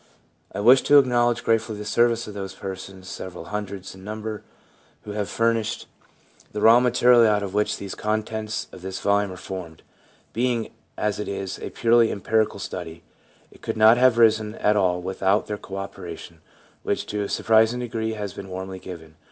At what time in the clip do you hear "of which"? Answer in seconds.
7.43-7.77